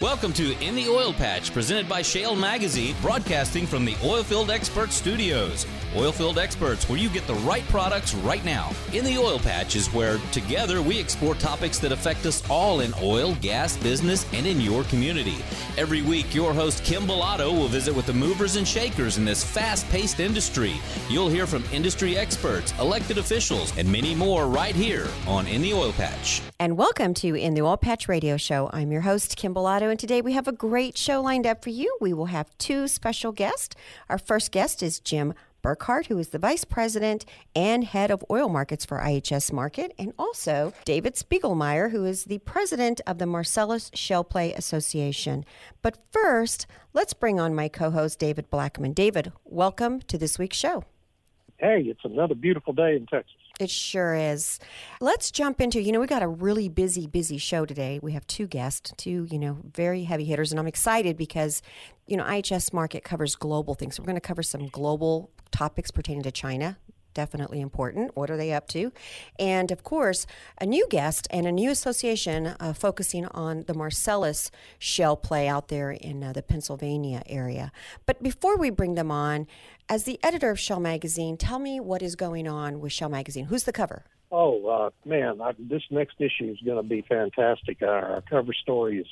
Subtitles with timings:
[0.00, 4.92] Welcome to In the Oil Patch, presented by Shale Magazine, broadcasting from the Oilfield Expert
[4.92, 5.66] Studios.
[5.92, 8.70] Oilfield Experts, where you get the right products right now.
[8.94, 12.94] In the Oil Patch is where, together, we explore topics that affect us all in
[13.02, 15.36] oil, gas, business, and in your community.
[15.76, 19.44] Every week, your host, Kim Bellotto, will visit with the movers and shakers in this
[19.44, 20.74] fast paced industry.
[21.10, 25.74] You'll hear from industry experts, elected officials, and many more right here on In the
[25.74, 26.40] Oil Patch.
[26.58, 28.70] And welcome to In the Oil Patch Radio Show.
[28.72, 31.70] I'm your host, Kim Bellotto, and today we have a great show lined up for
[31.70, 31.96] you.
[32.00, 33.74] We will have two special guests.
[34.08, 37.24] Our first guest is Jim Burkhard, who is the Vice President
[37.56, 42.38] and Head of Oil Markets for IHS Markit, and also David Spigelmyer, who is the
[42.38, 45.44] President of the Marcellus Shale Play Association.
[45.82, 48.92] But first, let's bring on my co host, David Blackman.
[48.92, 50.84] David, welcome to this week's show.
[51.58, 53.34] Hey, it's another beautiful day in Texas.
[53.60, 54.58] It sure is.
[55.02, 58.00] Let's jump into, you know, we got a really busy, busy show today.
[58.02, 61.60] We have two guests, two, you know, very heavy hitters, and I'm excited because,
[62.06, 64.00] you know, IHS Markit covers global things.
[64.00, 66.78] We're going to cover some global topics pertaining to China.
[67.12, 68.16] Definitely important.
[68.16, 68.92] What are they up to?
[69.38, 70.26] And of course,
[70.58, 75.68] a new guest and a new association uh, focusing on the Marcellus shale play out
[75.68, 77.72] there in uh, the Pennsylvania area.
[78.06, 79.48] But before we bring them on,
[79.90, 83.46] as the editor of Shale Magazine, tell me what is going on with Shale Magazine.
[83.46, 84.04] Who's the cover?
[84.30, 87.82] Oh, uh, man, I, this next issue is going to be fantastic.
[87.82, 89.06] Our, our, cover story is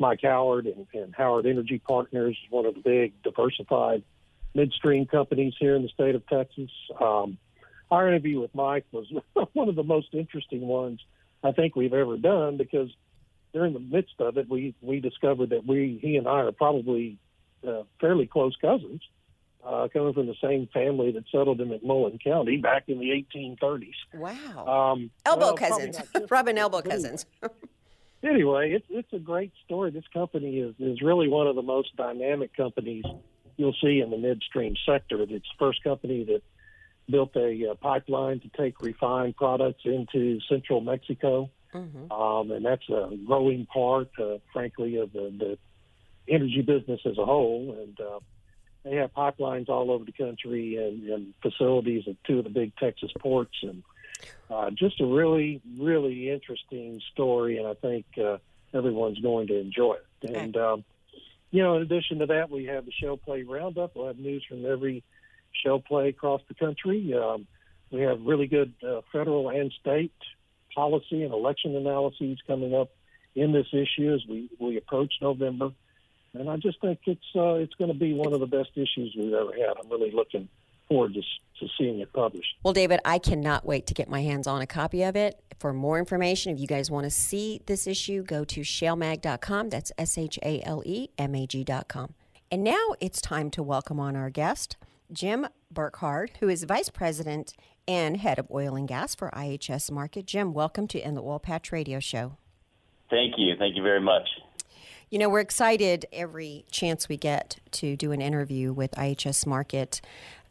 [0.00, 4.02] Mike Howard and, and Howard Energy Partners, one of the big diversified
[4.54, 6.70] midstream companies here in the state of Texas.
[7.00, 7.38] Um,
[7.92, 9.06] our interview with Mike was
[9.52, 11.00] one of the most interesting ones
[11.44, 12.90] I think we've ever done because
[13.52, 17.18] during the midst of it, we we discovered that we he and I are probably
[17.66, 19.00] uh, fairly close cousins
[19.64, 23.92] uh, coming from the same family that settled in McMullen County back in the 1830s.
[24.14, 24.66] Wow.
[24.66, 27.26] Um, elbow well, cousins, Robin elbow cousins.
[28.22, 29.90] anyway, it's it's a great story.
[29.90, 33.04] This company is is really one of the most dynamic companies
[33.56, 35.20] you'll see in the midstream sector.
[35.22, 36.42] It's the first company that
[37.10, 41.50] built a uh, pipeline to take refined products into central Mexico.
[41.74, 42.10] Mm-hmm.
[42.10, 45.58] Um, and that's a growing part, uh, frankly, of the, the
[46.32, 47.76] energy business as a whole.
[47.78, 48.20] And uh,
[48.88, 52.74] they have pipelines all over the country and, and facilities at two of the big
[52.76, 53.82] Texas ports, and
[54.50, 57.58] uh, just a really, really interesting story.
[57.58, 58.38] And I think uh,
[58.72, 60.30] everyone's going to enjoy it.
[60.30, 60.84] And um,
[61.50, 63.94] you know, in addition to that, we have the shale play roundup.
[63.94, 65.02] We'll have news from every
[65.62, 67.14] shale play across the country.
[67.14, 67.46] Um,
[67.90, 70.12] we have really good uh, federal and state
[70.74, 72.90] policy and election analyses coming up
[73.34, 75.70] in this issue as we, we approach November
[76.34, 79.14] and I just think it's uh, it's going to be one of the best issues
[79.16, 79.76] we've ever had.
[79.82, 80.48] I'm really looking
[80.88, 82.56] forward to, to seeing it published.
[82.62, 85.40] Well, David, I cannot wait to get my hands on a copy of it.
[85.58, 89.70] For more information, if you guys want to see this issue, go to shalemag.com.
[89.70, 92.14] That's S H A L E M A G.com.
[92.50, 94.76] And now it's time to welcome on our guest,
[95.12, 97.52] Jim Burkhard, who is Vice President
[97.86, 100.26] and Head of Oil and Gas for IHS Markit.
[100.26, 102.36] Jim, welcome to In the Oil Patch Radio Show.
[103.10, 103.54] Thank you.
[103.58, 104.28] Thank you very much.
[105.10, 110.02] You know, we're excited every chance we get to do an interview with IHS Markit.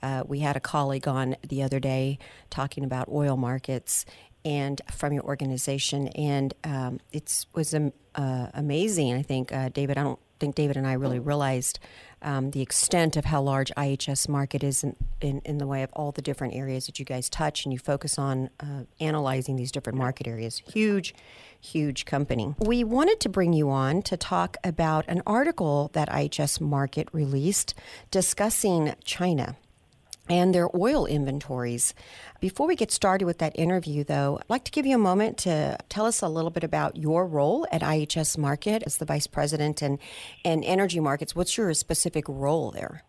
[0.01, 2.17] Uh, we had a colleague on the other day
[2.49, 4.03] talking about oil markets
[4.43, 9.13] and from your organization, and um, it was um, uh, amazing.
[9.13, 11.79] I think, uh, David, I don't think David and I really realized
[12.21, 15.89] um, the extent of how large IHS Markit is in, in, in, the way of
[15.93, 19.71] all the different areas that you guys touch and you focus on uh, analyzing these
[19.71, 20.61] different market areas.
[20.73, 21.13] Huge,
[21.59, 22.55] huge company.
[22.59, 27.75] We wanted to bring you on to talk about an article that IHS Markit released
[28.09, 29.55] discussing China
[30.29, 31.93] and their oil inventories.
[32.39, 35.37] Before we get started with that interview, though, I'd like to give you a moment
[35.39, 39.27] to tell us a little bit about your role at IHS Markit as the Vice
[39.27, 39.99] President and,
[40.45, 41.35] and Energy Markets.
[41.35, 43.03] What's your specific role there?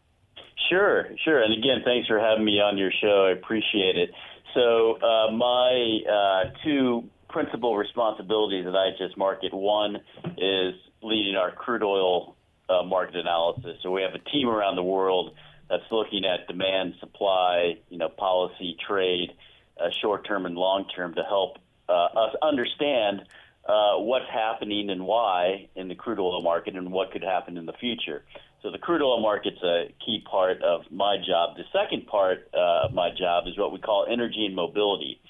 [0.68, 1.42] Sure, sure.
[1.42, 3.26] And again, thanks for having me on your show.
[3.28, 4.10] I appreciate it.
[4.54, 9.96] So, uh, my uh, two principal responsibilities at IHS Markit one
[10.36, 12.36] is leading our crude oil
[12.69, 13.78] uh, market analysis.
[13.82, 15.34] So, we have a team around the world
[15.69, 19.32] that's looking at demand, supply, you know, policy, trade,
[19.81, 23.23] uh, short term and long term to help uh, us understand
[23.69, 27.67] uh, what's happening and why in the crude oil market and what could happen in
[27.67, 28.25] the future.
[28.62, 31.56] So the crude oil market's a key part of my job.
[31.56, 35.20] The second part uh, of my job is what we call energy and mobility.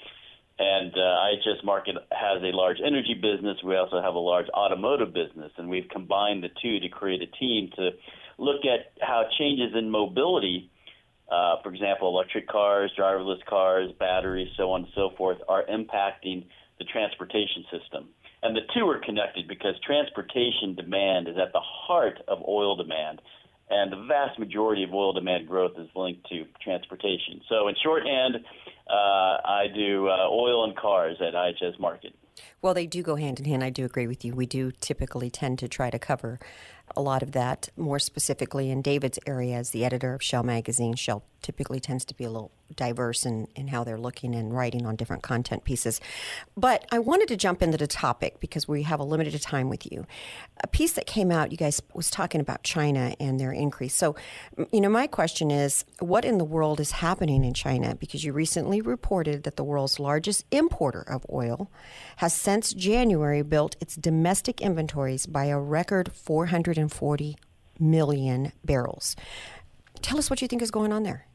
[0.58, 3.58] And uh, IHS Markit has a large energy business.
[3.62, 7.26] We also have a large automotive business, and we've combined the two to create a
[7.26, 7.90] team to
[8.38, 10.70] look at how changes in mobility,
[11.31, 16.46] uh, for example, electric cars, driverless cars, batteries, so on and so forth, are impacting
[16.79, 18.08] the transportation system.
[18.43, 23.20] And the two are connected because transportation demand is at the heart of oil demand.
[23.70, 27.43] And the vast majority of oil demand growth is linked to transportation.
[27.50, 28.37] So, in shorthand,
[28.88, 28.93] uh,
[29.44, 32.14] I do uh, oil and cars at IHS Markit.
[32.62, 33.62] Well, they do go hand in hand.
[33.62, 34.35] I do agree with you.
[34.35, 36.38] We do typically tend to try to cover
[36.96, 40.94] a lot of that more specifically in David's area as the editor of Shale Magazine.
[40.94, 44.86] Shale typically tends to be a little diverse in, in how they're looking and writing
[44.86, 46.00] on different content pieces.
[46.56, 49.90] But I wanted to jump into the topic because we have a limited time with
[49.90, 50.06] you.
[50.62, 53.94] A piece that came out, you guys was talking about China and their increase.
[53.94, 54.16] So,
[54.72, 57.94] you know, my question is what in the world is happening in China?
[57.94, 61.70] Because you recently reported that the world's largest importer of oil
[62.16, 67.36] has since January built its domestic inventories by a record 440
[67.78, 69.16] million barrels.
[70.02, 71.27] Tell us what you think is going on there.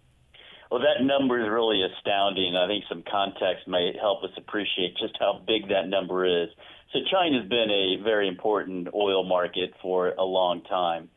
[0.73, 2.55] Well, that number is really astounding.
[2.55, 6.49] I think some context may help us appreciate just how big that number is.
[6.91, 11.09] So, China's been a very important oil market for a long time.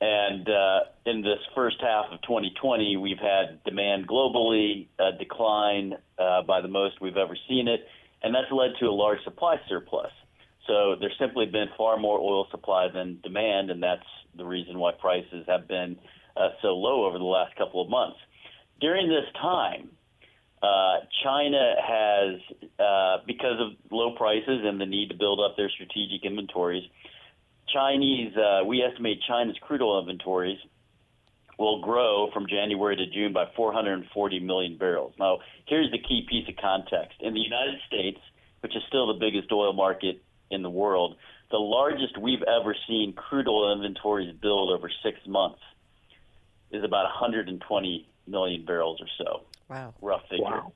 [0.00, 6.42] And uh, in this first half of 2020, we've had demand globally uh, decline uh,
[6.42, 7.80] by the most we've ever seen it,
[8.22, 10.12] and that's led to a large supply surplus.
[10.68, 14.06] So there's simply been far more oil supply than demand, and that's
[14.36, 15.98] the reason why prices have been
[16.36, 18.18] uh, so low over the last couple of months.
[18.80, 19.90] During this time,
[20.62, 22.40] uh, China has,
[22.78, 26.84] uh, because of low prices and the need to build up their strategic inventories,
[27.72, 30.58] Chinese, uh, we estimate China's crude oil inventories
[31.58, 35.14] will grow from January to June by 440 million barrels.
[35.18, 37.16] Now, here's the key piece of context.
[37.20, 38.18] In the United States,
[38.60, 41.16] which is still the biggest oil market in the world,
[41.50, 45.60] the largest we've ever seen crude oil inventories build over six months
[46.70, 49.42] is about 120 million barrels or so.
[49.68, 49.94] Wow.
[50.00, 50.44] Rough figure.
[50.44, 50.72] Wow.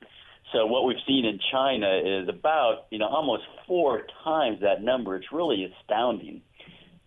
[0.51, 5.15] So what we've seen in China is about, you know, almost four times that number.
[5.15, 6.41] It's really astounding.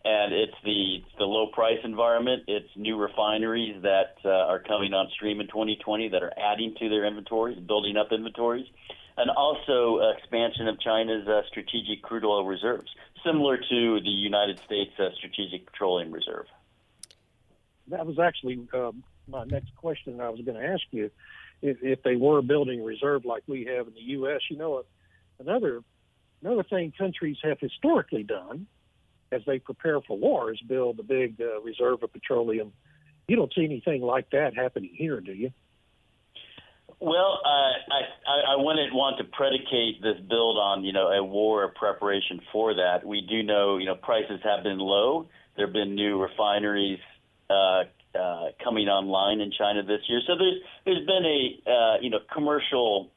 [0.07, 2.45] And it's the the low price environment.
[2.47, 6.89] It's new refineries that uh, are coming on stream in 2020 that are adding to
[6.91, 8.67] their inventories, building up inventories,
[9.17, 12.91] and also uh, expansion of China's uh, strategic crude oil reserves,
[13.25, 16.47] similar to the United States uh, Strategic Petroleum Reserve.
[17.89, 18.93] That was actually uh,
[19.29, 21.11] my next question I was going to ask you.
[21.63, 24.85] If, if they were building a reserve like we have in the U.S., you know,
[25.39, 25.83] another
[26.43, 28.67] another thing countries have historically done
[29.33, 32.73] as they prepare for war is build a big uh, reserve of petroleum.
[33.27, 35.51] You don't see anything like that happening here, do you?
[37.01, 41.65] Well, uh, I, I wouldn't want to predicate this build on, you know, a war
[41.65, 43.05] or preparation for that.
[43.05, 45.27] We do know, you know, prices have been low.
[45.57, 47.01] There have been new refineries
[47.51, 50.21] uh, uh, coming online in China this year.
[50.27, 53.11] So there's there's been a uh, you know commercial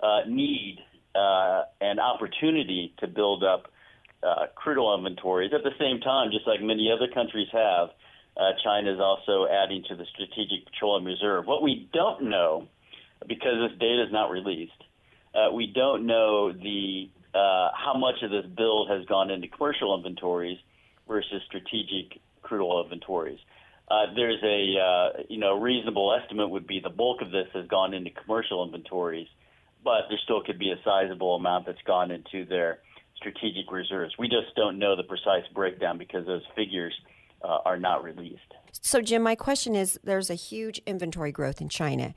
[0.00, 0.78] uh, need
[1.14, 3.70] uh, and opportunity to build up
[4.22, 5.52] uh, crude oil inventories.
[5.54, 7.90] At the same time, just like many other countries have,
[8.36, 11.46] uh, China is also adding to the Strategic Petroleum Reserve.
[11.46, 12.68] What we don't know,
[13.26, 14.72] because this data is not released,
[15.34, 19.94] uh, we don't know the uh, how much of this build has gone into commercial
[19.96, 20.58] inventories
[21.06, 23.38] versus strategic crude oil inventories.
[23.38, 23.57] Uh,
[24.14, 27.94] there's a uh, you know reasonable estimate would be the bulk of this has gone
[27.94, 29.28] into commercial inventories,
[29.82, 32.80] but there still could be a sizable amount that's gone into their
[33.16, 34.14] strategic reserves.
[34.18, 36.94] We just don't know the precise breakdown because those figures
[37.42, 38.54] uh, are not released.
[38.80, 42.14] So, Jim, my question is: There's a huge inventory growth in China.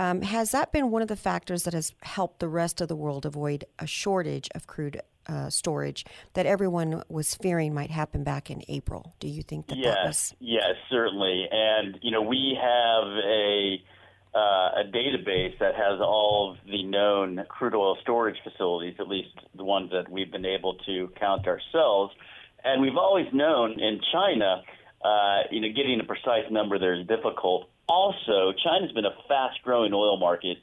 [0.00, 2.94] Um, has that been one of the factors that has helped the rest of the
[2.94, 6.04] world avoid a shortage of crude uh, storage
[6.34, 9.14] that everyone was fearing might happen back in April.
[9.20, 10.34] Do you think that yes, that was?
[10.40, 11.46] Yes, certainly.
[11.50, 13.82] And you know, we have a
[14.34, 19.30] uh, a database that has all of the known crude oil storage facilities, at least
[19.56, 22.14] the ones that we've been able to count ourselves.
[22.62, 24.62] And we've always known in China,
[25.04, 27.68] uh, you know, getting a precise number there is difficult.
[27.88, 30.58] Also, China's been a fast-growing oil market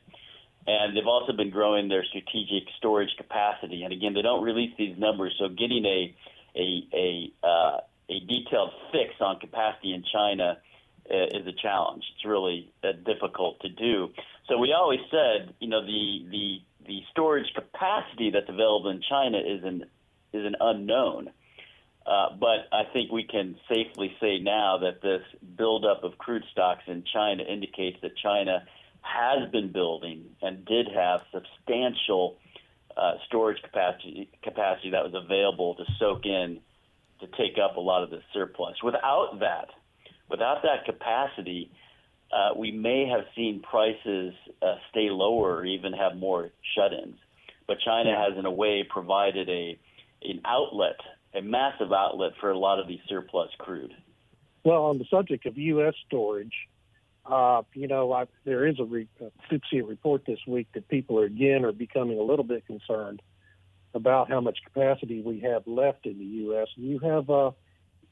[0.68, 3.84] and they've also been growing their strategic storage capacity.
[3.84, 6.16] And again, they don't release these numbers, so getting a
[6.56, 7.78] a a, uh,
[8.10, 10.58] a detailed fix on capacity in China
[11.10, 12.04] uh, is a challenge.
[12.16, 14.10] It's really uh, difficult to do.
[14.48, 19.38] So we always said, you know, the the the storage capacity that's available in China
[19.38, 19.86] is an
[20.34, 21.30] is an unknown.
[22.06, 25.24] Uh, but I think we can safely say now that this
[25.58, 28.64] buildup of crude stocks in China indicates that China
[29.06, 32.38] has been building and did have substantial
[32.98, 36.60] uh, storage capacity capacity that was available to soak in
[37.20, 38.76] to take up a lot of the surplus.
[38.84, 39.68] Without that,
[40.30, 41.72] without that capacity,
[42.32, 47.18] uh, we may have seen prices uh, stay lower or even have more shut-ins.
[47.68, 49.78] But China has, in a way, provided a
[50.24, 51.00] an outlet,
[51.36, 53.94] a massive outlet for a lot of these surplus crude.
[54.64, 55.94] Well, on the subject of U.S.
[56.08, 56.54] storage,
[57.26, 61.20] uh, you know, I, there is a, re, a a report this week that people
[61.20, 63.22] are again are becoming a little bit concerned
[63.94, 66.68] about how much capacity we have left in the U.S.
[66.76, 67.52] Do you have uh,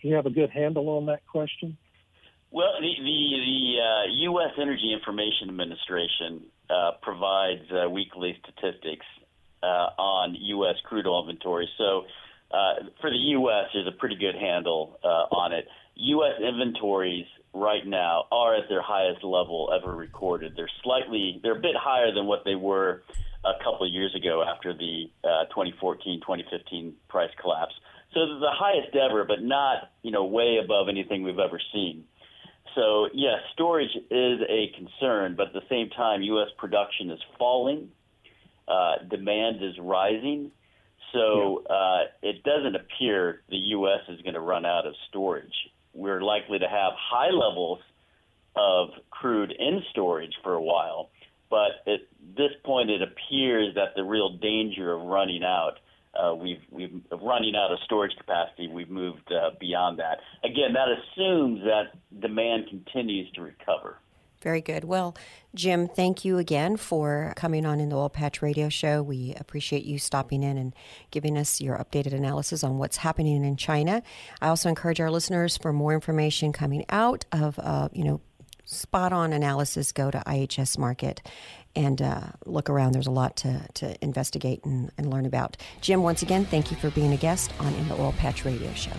[0.01, 1.77] you have a good handle on that question?
[2.51, 4.51] Well, the the, the uh, U.S.
[4.59, 9.05] Energy Information Administration uh, provides uh, weekly statistics
[9.61, 10.75] uh, on U.S.
[10.83, 11.69] crude oil inventory.
[11.77, 12.03] So,
[12.51, 15.65] uh, for the U.S., there's a pretty good handle uh, on it.
[15.95, 16.41] U.S.
[16.41, 20.53] inventories right now are at their highest level ever recorded.
[20.55, 23.03] They're slightly, they're a bit higher than what they were
[23.45, 27.73] a couple of years ago after the uh, 2014, 2015 price collapse.
[28.13, 32.05] So the highest ever, but not, you know, way above anything we've ever seen.
[32.75, 36.49] So yes, storage is a concern, but at the same time, U.S.
[36.57, 37.89] production is falling,
[38.67, 40.51] uh, demand is rising.
[41.11, 43.99] So uh, it doesn't appear the U.S.
[44.09, 45.53] is going to run out of storage
[45.93, 47.79] we're likely to have high levels
[48.55, 51.09] of crude in storage for a while.
[51.49, 52.01] But at
[52.35, 55.73] this point, it appears that the real danger of running out,
[56.19, 58.67] uh, we've, we've running out of storage capacity.
[58.67, 60.19] We've moved uh, beyond that.
[60.43, 63.97] Again, that assumes that demand continues to recover.
[64.43, 64.83] Very good.
[64.83, 65.15] Well,
[65.55, 69.01] Jim, thank you again for coming on in the Oil Patch Radio Show.
[69.01, 70.75] We appreciate you stopping in and
[71.11, 74.03] giving us your updated analysis on what's happening in China.
[74.41, 78.19] I also encourage our listeners for more information coming out of, uh, you know,
[78.65, 79.93] spot on analysis.
[79.93, 81.19] Go to IHS Markit
[81.73, 82.91] and uh, look around.
[82.91, 85.55] There's a lot to, to investigate and, and learn about.
[85.79, 88.73] Jim, once again, thank you for being a guest on In the Oil Patch Radio
[88.73, 88.91] Show.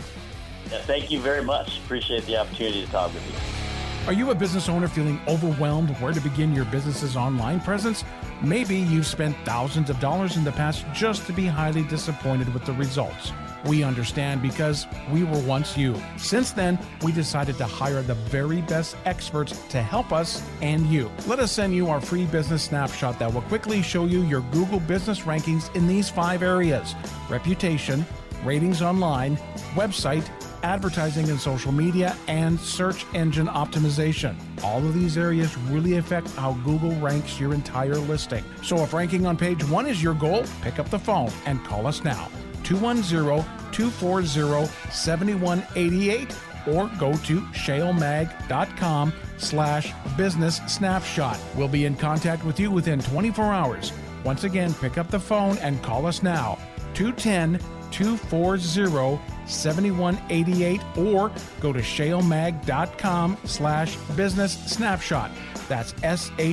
[0.71, 1.81] Yeah, thank you very much.
[1.81, 3.74] Appreciate the opportunity to talk with you.
[4.07, 8.05] Are you a business owner feeling overwhelmed where to begin your business's online presence?
[8.43, 12.67] Maybe you've spent thousands of dollars in the past just to be highly disappointed with
[12.67, 13.33] the results.
[13.65, 15.99] We understand because we were once you.
[16.19, 21.11] Since then, we decided to hire the very best experts to help us and you.
[21.27, 24.81] Let us send you our free business snapshot that will quickly show you your Google
[24.81, 26.95] business rankings in these five areas
[27.31, 28.05] reputation,
[28.45, 29.39] ratings online,
[29.75, 30.29] website,
[30.65, 34.35] advertising and social media, and search engine optimization.
[34.65, 38.43] All of these areas really affect how Google ranks your entire listing.
[38.63, 41.87] So if ranking on page one is your goal, pick up the phone and call
[41.87, 42.29] us now.
[42.65, 51.39] 210 240 7188 or go to shalemag.com slash business snapshot.
[51.55, 53.93] We'll be in contact with you within 24 hours.
[54.25, 56.59] Once again, pick up the phone and call us now.
[56.95, 57.59] 210
[57.91, 65.31] 240 7188 or go to shalemag.com slash business snapshot.
[65.69, 66.45] That's S-H-A-L-E-M-A-G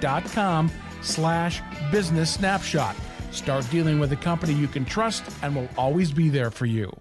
[0.00, 0.70] dot com
[1.02, 2.96] slash business snapshot.
[3.30, 6.99] Start dealing with a company you can trust and will always be there for you.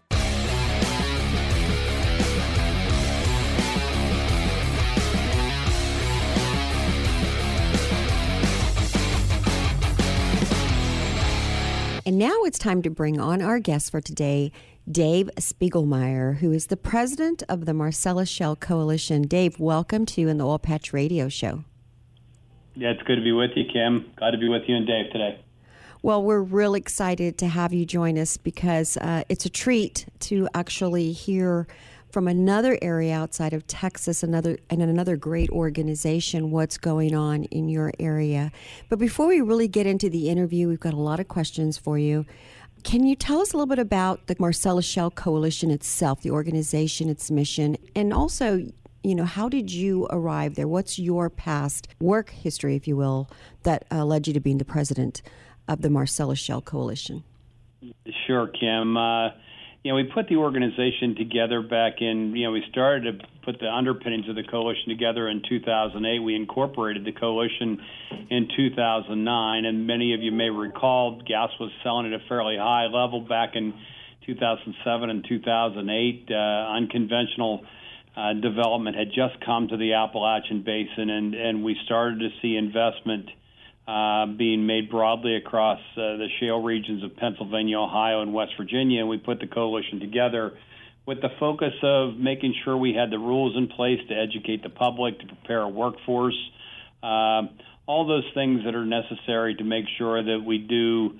[12.19, 14.51] Now it's time to bring on our guest for today,
[14.91, 19.21] Dave Spigelmyer, who is the president of the Marcellus Shale Coalition.
[19.21, 21.63] Dave, welcome to in the Oil Patch Radio Show.
[22.75, 24.11] Yeah, it's good to be with you, Kim.
[24.17, 25.39] Glad to be with you and Dave today.
[26.01, 30.49] Well, we're really excited to have you join us because uh, it's a treat to
[30.53, 31.67] actually hear
[32.11, 37.69] from another area outside of Texas, another and another great organization, what's going on in
[37.69, 38.51] your area.
[38.89, 41.97] But before we really get into the interview, we've got a lot of questions for
[41.97, 42.25] you.
[42.83, 47.09] Can you tell us a little bit about the Marcellus Shale Coalition itself, the organization,
[47.09, 48.65] its mission, and also,
[49.03, 50.67] you know, how did you arrive there?
[50.67, 53.29] What's your past work history, if you will,
[53.63, 55.21] that uh, led you to being the president
[55.67, 57.23] of the Marcellus Shale Coalition?
[58.25, 58.97] Sure, Kim.
[58.97, 59.29] Uh,
[59.83, 63.59] you know, we put the organization together back in, you know, we started to put
[63.59, 66.19] the underpinnings of the coalition together in 2008.
[66.19, 67.79] We incorporated the coalition
[68.29, 72.87] in 2009, and many of you may recall gas was selling at a fairly high
[72.87, 73.73] level back in
[74.25, 76.27] 2007 and 2008.
[76.29, 76.35] Uh,
[76.75, 77.61] unconventional
[78.17, 82.57] uh, development had just come to the Appalachian Basin, and, and we started to see
[82.57, 83.29] investment
[83.89, 88.99] uh, being made broadly across uh, the shale regions of Pennsylvania, Ohio, and West Virginia.
[88.99, 90.53] And we put the coalition together
[91.07, 94.69] with the focus of making sure we had the rules in place to educate the
[94.69, 96.37] public, to prepare a workforce,
[97.01, 97.41] uh,
[97.87, 101.17] all those things that are necessary to make sure that we do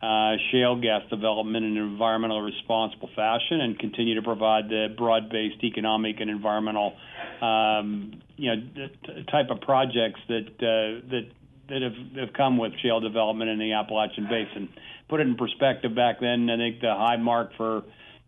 [0.00, 5.64] uh, shale gas development in an environmentally responsible fashion and continue to provide the broad-based
[5.64, 6.92] economic and environmental,
[7.40, 8.88] um, you know,
[9.28, 11.26] type of projects that uh, that
[11.72, 14.68] that have, have come with shale development in the Appalachian Basin.
[15.08, 17.82] Put it in perspective, back then, I think the high mark for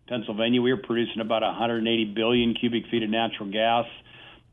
[0.08, 3.84] Pennsylvania, we were producing about 180 billion cubic feet of natural gas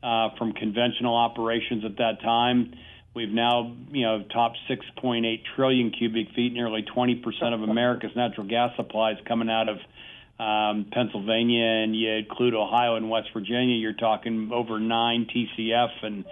[0.02, 2.74] uh, from conventional operations at that time.
[3.14, 6.52] We've now, you know, topped 6.8 trillion cubic feet.
[6.52, 7.22] Nearly 20%
[7.54, 9.76] of America's natural gas supply is coming out of
[10.38, 13.76] um, Pennsylvania, and you include Ohio and West Virginia.
[13.76, 16.24] You're talking over nine TCF, and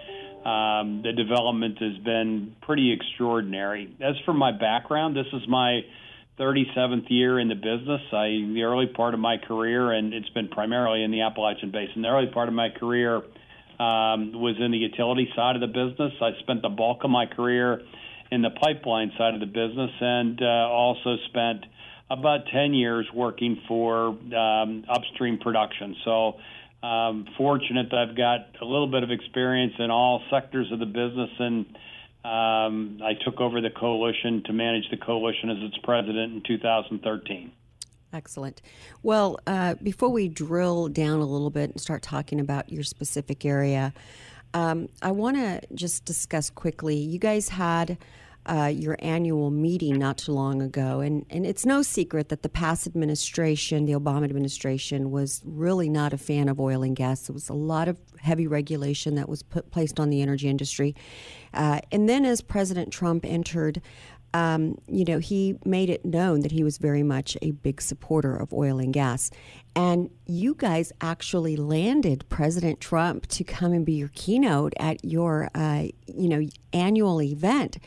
[0.45, 3.95] um, the development has been pretty extraordinary.
[4.01, 5.81] As for my background, this is my
[6.39, 8.01] 37th year in the business.
[8.11, 12.01] I the early part of my career, and it's been primarily in the Appalachian Basin.
[12.01, 16.13] The early part of my career um, was in the utility side of the business.
[16.19, 17.81] I spent the bulk of my career
[18.31, 21.65] in the pipeline side of the business, and uh, also spent
[22.09, 25.95] about 10 years working for um, upstream production.
[26.03, 26.33] So.
[26.83, 30.87] Um, fortunate that I've got a little bit of experience in all sectors of the
[30.87, 31.65] business and
[32.23, 37.51] um, I took over the coalition to manage the coalition as its president in 2013.
[38.13, 38.61] Excellent.
[39.01, 43.45] Well, uh, before we drill down a little bit and start talking about your specific
[43.45, 43.93] area,
[44.53, 46.95] um, I want to just discuss quickly.
[46.95, 47.97] You guys had
[48.45, 52.49] uh, your annual meeting not too long ago, and, and it's no secret that the
[52.49, 57.27] past administration, the Obama administration, was really not a fan of oil and gas.
[57.27, 60.95] There was a lot of heavy regulation that was put placed on the energy industry,
[61.53, 63.81] uh, and then as President Trump entered.
[64.33, 68.33] Um, you know, he made it known that he was very much a big supporter
[68.33, 69.29] of oil and gas.
[69.75, 75.49] And you guys actually landed President Trump to come and be your keynote at your,
[75.53, 77.77] uh, you know, annual event.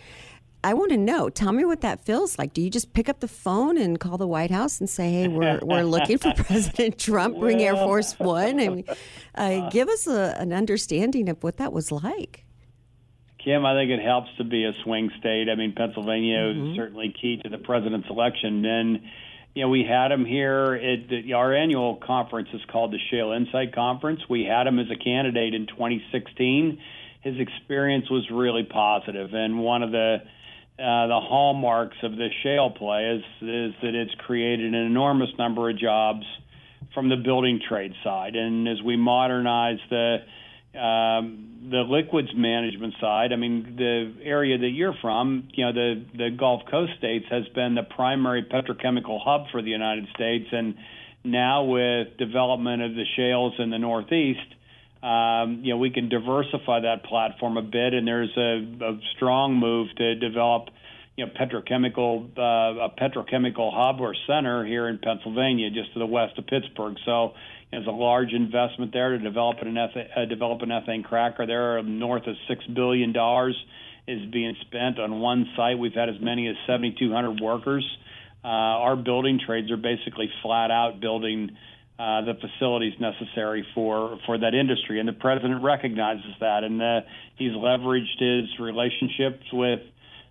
[0.65, 1.29] I want to know.
[1.29, 2.55] Tell me what that feels like.
[2.55, 5.29] Do you just pick up the phone and call the White House and say, "Hey,
[5.29, 7.39] we're we're looking for President Trump.
[7.39, 8.85] Bring well, Air Force One." I mean,
[9.35, 12.47] uh, give us a, an understanding of what that was like.
[13.45, 15.51] Kim, I think it helps to be a swing state.
[15.51, 16.71] I mean, Pennsylvania mm-hmm.
[16.71, 18.65] is certainly key to the president's election.
[18.65, 19.03] And
[19.55, 20.75] you know, we had him here.
[20.75, 24.21] At, our annual conference is called the Shale Insight Conference.
[24.31, 26.79] We had him as a candidate in 2016.
[27.21, 30.23] His experience was really positive, and one of the
[30.79, 35.71] uh, the hallmarks of this shale play is, is that it's created an enormous number
[35.71, 36.25] of jobs
[36.93, 38.35] from the building trade side.
[38.35, 40.19] And as we modernize the
[40.75, 46.05] um, the liquids management side, I mean, the area that you're from, you know, the
[46.13, 50.75] the Gulf Coast states has been the primary petrochemical hub for the United States, and
[51.23, 54.41] now with development of the shales in the Northeast,
[55.05, 59.55] um, you know, we can diversify that platform a bit, and there's a, a strong
[59.55, 60.71] move to develop,
[61.17, 66.07] you know, petrochemical uh, a petrochemical hub or center here in Pennsylvania, just to the
[66.07, 66.97] west of Pittsburgh.
[67.05, 67.35] So
[67.71, 71.47] there's a large investment there to develop an eth- uh, develop an ethane cracker.
[71.47, 73.63] There, north of six billion dollars
[74.09, 75.79] is being spent on one site.
[75.79, 77.85] We've had as many as 7,200 workers.
[78.43, 81.57] Uh, our building trades are basically flat out building
[81.99, 87.01] uh, the facilities necessary for for that industry, and the president recognizes that, and uh,
[87.37, 89.81] he's leveraged his relationships with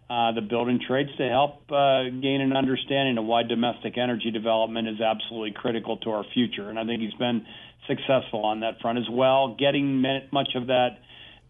[0.10, 4.89] uh, the building trades to help uh, gain an understanding of why domestic energy development
[4.89, 7.45] is absolutely critical to our future, and I think he's been
[7.88, 10.99] successful on that front as well, getting much of that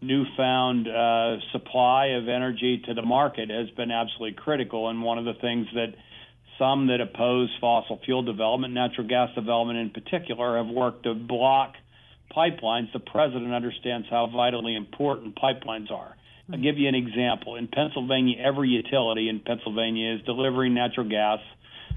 [0.00, 5.24] newfound uh, supply of energy to the market has been absolutely critical, and one of
[5.24, 5.94] the things that
[6.58, 11.74] some that oppose fossil fuel development, natural gas development in particular, have worked to block
[12.34, 12.92] pipelines.
[12.92, 16.16] The president understands how vitally important pipelines are.
[16.52, 17.56] I'll give you an example.
[17.56, 21.38] In Pennsylvania, every utility in Pennsylvania is delivering natural gas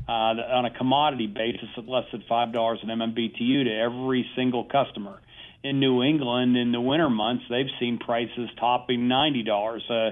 [0.07, 5.19] uh, on a commodity basis at less than $5 an MMBTU to every single customer.
[5.63, 10.11] In New England, in the winter months, they've seen prices topping $90 a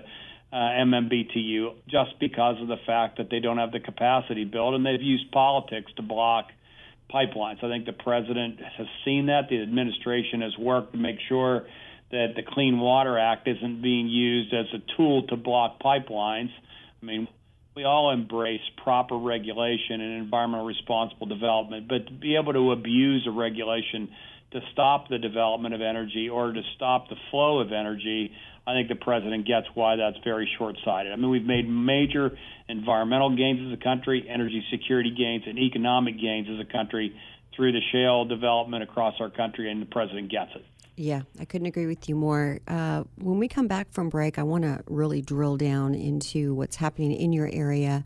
[0.52, 4.86] uh, MMBTU just because of the fact that they don't have the capacity built, and
[4.86, 6.48] they've used politics to block
[7.14, 7.64] pipelines.
[7.64, 9.50] I think the president has seen that.
[9.50, 11.66] The administration has worked to make sure
[12.12, 16.50] that the Clean Water Act isn't being used as a tool to block pipelines.
[17.02, 17.28] I mean,
[17.76, 23.28] we all embrace proper regulation and environmental responsible development, but to be able to abuse
[23.28, 24.10] a regulation
[24.52, 28.32] to stop the development of energy or to stop the flow of energy,
[28.68, 31.12] I think the president gets why that's very short sighted.
[31.12, 32.36] I mean, we've made major
[32.68, 37.16] environmental gains as a country, energy security gains, and economic gains as a country
[37.56, 40.66] through the shale development across our country, and the president gets it.
[40.98, 42.60] Yeah, I couldn't agree with you more.
[42.68, 46.78] Uh, when we come back from break, I want to really drill down into what's
[46.78, 48.04] happening in your area,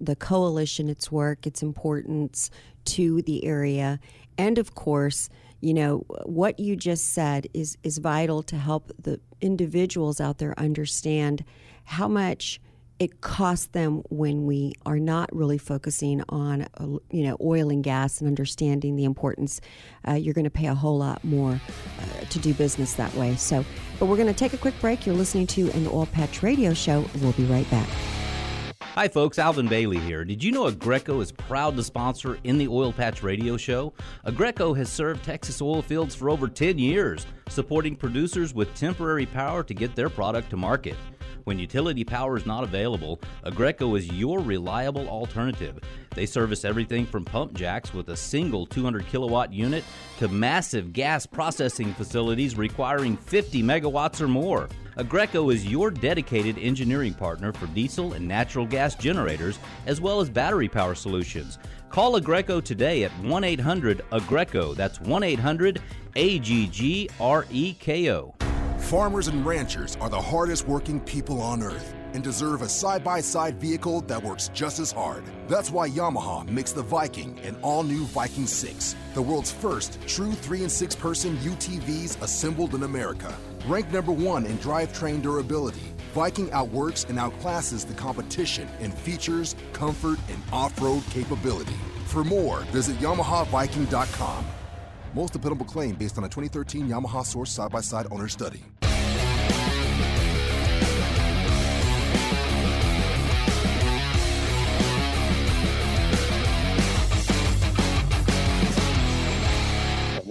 [0.00, 2.50] the coalition, its work, its importance
[2.86, 4.00] to the area,
[4.36, 5.28] and of course,
[5.62, 10.58] you know, what you just said is is vital to help the individuals out there
[10.58, 11.44] understand
[11.84, 12.60] how much
[12.98, 16.66] it costs them when we are not really focusing on
[17.10, 19.60] you know oil and gas and understanding the importance
[20.06, 21.60] uh, you're going to pay a whole lot more
[22.00, 23.34] uh, to do business that way.
[23.36, 23.64] So
[24.00, 25.06] but we're going to take a quick break.
[25.06, 27.04] You're listening to an oil patch radio show.
[27.20, 27.88] We'll be right back
[28.94, 29.38] Hi, folks.
[29.38, 30.22] Alvin Bailey here.
[30.22, 33.94] Did you know Aggreko is proud to sponsor in the Oil Patch Radio Show?
[34.26, 39.62] Aggreko has served Texas oil fields for over 10 years, supporting producers with temporary power
[39.62, 40.94] to get their product to market.
[41.44, 45.78] When utility power is not available, Aggreko is your reliable alternative.
[46.14, 49.84] They service everything from pump jacks with a single 200 kilowatt unit
[50.18, 54.68] to massive gas processing facilities requiring 50 megawatts or more.
[54.96, 60.28] Aggreko is your dedicated engineering partner for diesel and natural gas generators, as well as
[60.28, 61.58] battery power solutions.
[61.88, 64.76] Call Aggreko today at 1 800 Aggreko.
[64.76, 65.80] That's 1 800
[66.16, 68.34] A G G R E K O.
[68.78, 73.20] Farmers and ranchers are the hardest working people on earth and deserve a side by
[73.20, 75.24] side vehicle that works just as hard.
[75.48, 80.32] That's why Yamaha makes the Viking an all new Viking 6, the world's first true
[80.32, 83.34] 3 and 6 person UTVs assembled in America.
[83.66, 90.18] Ranked number one in drivetrain durability, Viking outworks and outclasses the competition in features, comfort,
[90.28, 91.76] and off road capability.
[92.06, 94.44] For more, visit YamahaViking.com.
[95.14, 98.62] Most dependable claim based on a 2013 Yamaha Source side by side owner study.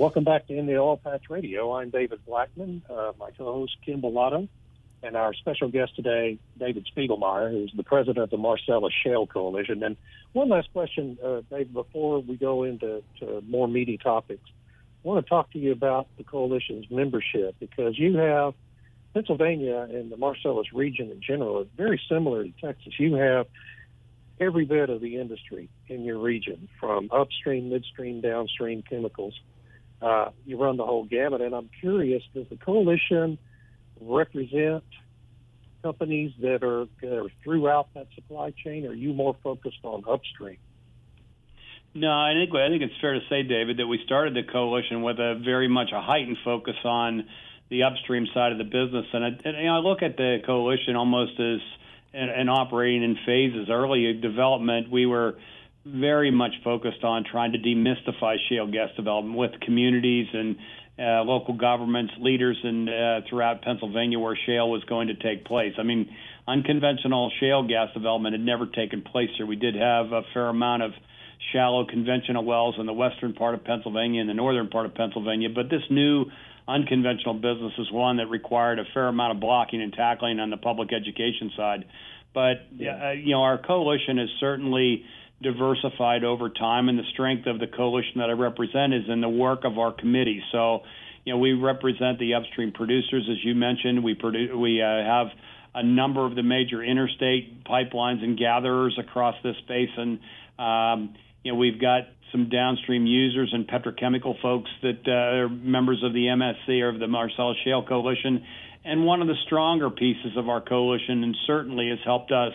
[0.01, 1.73] Welcome back to In the Oil Patch Radio.
[1.73, 4.47] I'm David Blackman, uh, my co-host Kim Bellotto,
[5.03, 9.83] and our special guest today, David Spigelmyer, who's the president of the Marcellus Shale Coalition.
[9.83, 9.95] And
[10.33, 13.03] one last question, uh, before we go into
[13.47, 14.49] more meaty topics.
[15.05, 18.55] I want to talk to you about the coalition's membership because you have
[19.13, 22.93] Pennsylvania and the Marcellus region in general are very similar to Texas.
[22.97, 23.45] You have
[24.39, 29.39] every bit of the industry in your region, from upstream, midstream, downstream chemicals
[30.01, 31.41] uh, you run the whole gamut.
[31.41, 33.37] And I'm curious, does the coalition
[33.99, 34.83] represent
[35.83, 38.85] companies that are, that are throughout that supply chain?
[38.85, 40.57] Or are you more focused on upstream?
[41.93, 45.01] No, I think I think it's fair to say, David, that we started the coalition
[45.01, 47.27] with a very much a heightened focus on
[47.69, 50.39] the upstream side of the business, and I, and, you know, I look at the
[50.45, 51.59] coalition almost as
[52.13, 53.69] an, operating in phases.
[53.69, 55.37] Early development, we were
[55.86, 60.56] very much focused on trying to demystify shale gas development with communities and
[61.00, 65.74] uh, local governments, leaders, and uh, throughout Pennsylvania where shale was going to take place.
[65.80, 66.10] I mean,
[66.48, 69.48] unconventional shale gas development had never taken place here.
[69.48, 70.91] We did have a fair amount of
[71.52, 75.50] shallow conventional wells in the western part of Pennsylvania and the northern part of Pennsylvania,
[75.54, 76.26] but this new
[76.67, 80.58] unconventional business is one that required a fair amount of blocking and tackling on the
[80.58, 81.86] public education side.
[82.34, 85.04] But uh, you know, our coalition is certainly
[85.41, 89.30] diversified over time, and the strength of the coalition that I represent is in the
[89.30, 90.41] work of our committee.
[90.51, 90.82] So,
[91.25, 94.04] you know, we represent the upstream producers, as you mentioned.
[94.04, 95.27] We produce, we uh, have
[95.73, 100.19] a number of the major interstate pipelines and gatherers across this basin.
[100.60, 106.01] Um, you know, we've got some downstream users and petrochemical folks that uh, are members
[106.04, 108.45] of the MSC or of the Marcellus Shale Coalition.
[108.84, 112.54] And one of the stronger pieces of our coalition, and certainly has helped us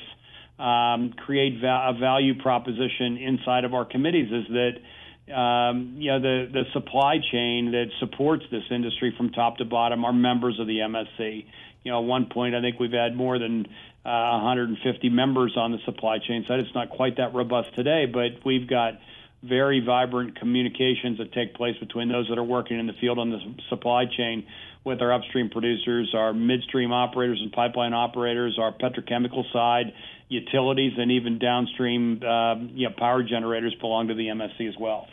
[0.58, 6.20] um, create va- a value proposition inside of our committees is that um, you know
[6.20, 10.66] the the supply chain that supports this industry from top to bottom are members of
[10.66, 11.44] the MSC.
[11.82, 13.66] You know, at one point I think we've had more than
[14.04, 16.60] uh, 150 members on the supply chain side.
[16.60, 18.94] It's not quite that robust today, but we've got
[19.42, 23.30] very vibrant communications that take place between those that are working in the field on
[23.30, 23.38] the
[23.68, 24.46] supply chain
[24.84, 29.92] with our upstream producers, our midstream operators and pipeline operators, our petrochemical side,
[30.28, 35.06] utilities, and even downstream uh, you know, power generators belong to the MSC as well.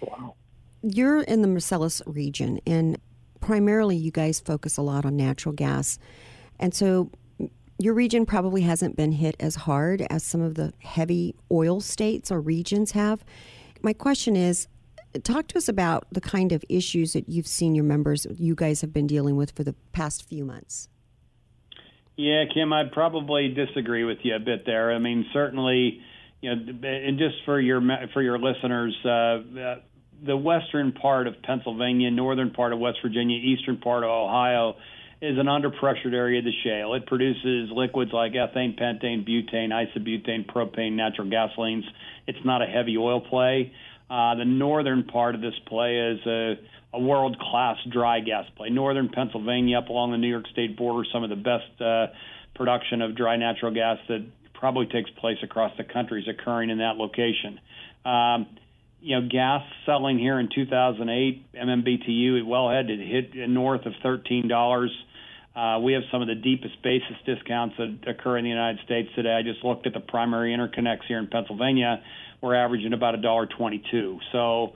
[0.00, 0.34] Wow.
[0.82, 2.98] You're in the Marcellus region, and
[3.40, 5.98] primarily you guys focus a lot on natural gas.
[6.60, 7.10] And so
[7.78, 12.30] your region probably hasn't been hit as hard as some of the heavy oil states
[12.30, 13.24] or regions have.
[13.82, 14.68] My question is
[15.22, 18.80] talk to us about the kind of issues that you've seen your members, you guys
[18.80, 20.88] have been dealing with for the past few months.
[22.18, 24.92] Yeah, Kim, I'd probably disagree with you a bit there.
[24.92, 26.00] I mean, certainly,
[26.40, 27.80] you know, and just for your
[28.12, 29.78] for your listeners, uh,
[30.26, 34.74] the western part of Pennsylvania, northern part of West Virginia, eastern part of Ohio
[35.22, 36.94] is an underpressured area of the shale.
[36.94, 41.84] It produces liquids like ethane, pentane, butane, isobutane, propane, natural gasolines.
[42.26, 43.72] It's not a heavy oil play.
[44.10, 46.54] Uh, the northern part of this play is a,
[46.94, 48.70] a world class dry gas play.
[48.70, 52.06] Northern Pennsylvania, up along the New York State border, some of the best uh,
[52.54, 54.24] production of dry natural gas that
[54.54, 57.60] probably takes place across the country is occurring in that location.
[58.04, 58.46] Um,
[59.00, 64.88] you know, gas selling here in 2008, MMBTU at Wellhead it hit north of $13.
[65.54, 69.08] Uh, we have some of the deepest basis discounts that occur in the United States
[69.14, 69.32] today.
[69.32, 72.02] I just looked at the primary interconnects here in Pennsylvania.
[72.40, 74.18] We're averaging about $1.22.
[74.32, 74.72] So,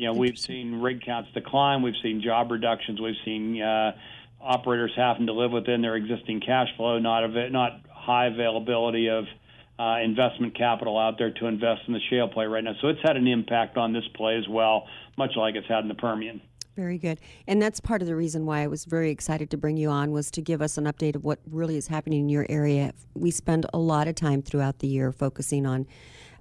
[0.00, 1.82] you know, we've seen rig counts decline.
[1.82, 3.02] We've seen job reductions.
[3.02, 3.92] We've seen uh,
[4.40, 9.24] operators having to live within their existing cash flow, not av- not high availability of
[9.78, 12.72] uh, investment capital out there to invest in the shale play right now.
[12.80, 14.86] So it's had an impact on this play as well,
[15.18, 16.40] much like it's had in the Permian.
[16.76, 17.20] Very good.
[17.46, 20.12] And that's part of the reason why I was very excited to bring you on
[20.12, 22.94] was to give us an update of what really is happening in your area.
[23.12, 25.86] We spend a lot of time throughout the year focusing on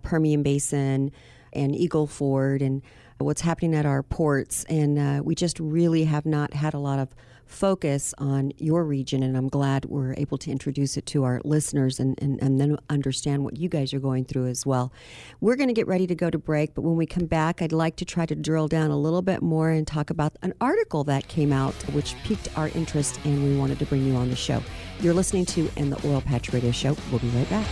[0.01, 1.11] Permian Basin
[1.51, 2.81] and Eagle Ford and
[3.19, 4.63] what's happening at our ports.
[4.65, 7.09] And uh, we just really have not had a lot of
[7.49, 11.99] focus on your region, and I'm glad we're able to introduce it to our listeners
[11.99, 14.93] and, and, and then understand what you guys are going through as well.
[15.41, 17.71] We're going to get ready to go to break, but when we come back, I'd
[17.71, 21.03] like to try to drill down a little bit more and talk about an article
[21.05, 24.35] that came out which piqued our interest, and we wanted to bring you on the
[24.35, 24.61] show.
[24.99, 26.95] You're listening to And the Oil Patch Radio Show.
[27.09, 27.65] We'll be right back.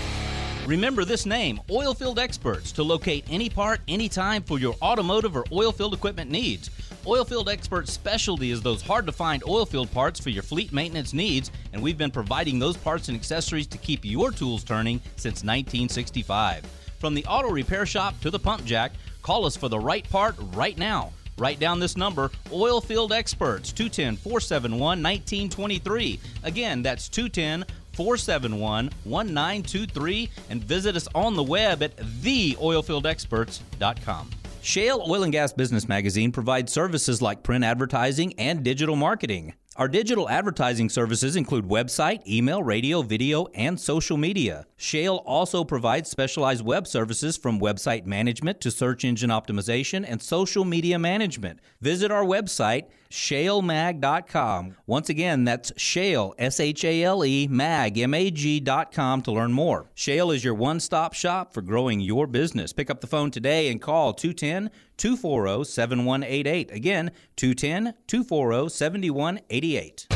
[0.68, 5.94] Remember this name, Oilfield Experts, to locate any part, anytime for your automotive or oilfield
[5.94, 6.70] equipment needs.
[7.06, 11.52] Oilfield Experts' specialty is those hard to find oilfield parts for your fleet maintenance needs,
[11.72, 16.66] and we've been providing those parts and accessories to keep your tools turning since 1965.
[17.00, 20.36] From the auto repair shop to the pump jack, call us for the right part
[20.54, 21.14] right now.
[21.38, 26.20] Write down this number Oilfield Experts, 210 471 1923.
[26.44, 27.64] Again, that's 210
[27.98, 34.30] 471 1923 and visit us on the web at theoilfieldexperts.com.
[34.62, 39.56] Shale Oil and Gas Business Magazine provides services like print advertising and digital marketing.
[39.78, 44.66] Our digital advertising services include website, email, radio, video, and social media.
[44.76, 50.66] Shale also provides specialized web services from website management to search engine optimization and social
[50.66, 51.60] media management.
[51.80, 54.78] Visit our website, shalemag.com.
[54.88, 59.52] Once again, that's shale, S H A L E, mag, M A G.com to learn
[59.52, 59.92] more.
[59.94, 62.74] Shale is your one stop shop for growing your business.
[62.74, 66.72] Pick up the phone today and call 210 240 7188.
[66.72, 70.08] Again, 210 240 7188.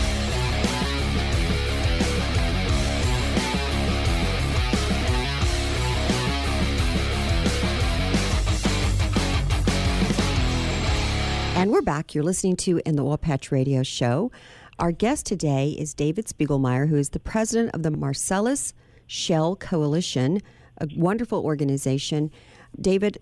[11.61, 12.15] And we're back.
[12.15, 14.31] You're listening to In the Oil Patch Radio Show.
[14.79, 18.73] Our guest today is David Spigelmyer, who is the president of the Marcellus
[19.05, 20.41] Shale Coalition,
[20.79, 22.31] a wonderful organization.
[22.79, 23.19] David,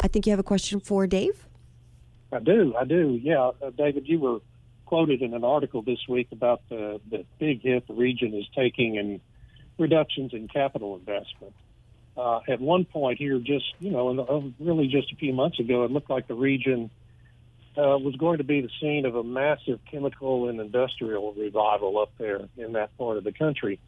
[0.00, 1.46] I think you have a question for Dave.
[2.32, 2.74] I do.
[2.76, 3.18] I do.
[3.22, 4.38] Yeah, uh, David, you were
[4.84, 8.96] quoted in an article this week about the, the big hit the region is taking
[8.96, 9.20] in
[9.78, 11.54] reductions in capital investment.
[12.16, 15.34] Uh, at one point here, just you know, in the, uh, really just a few
[15.34, 16.90] months ago, it looked like the region
[17.76, 22.10] uh, was going to be the scene of a massive chemical and industrial revival up
[22.16, 23.78] there in that part of the country.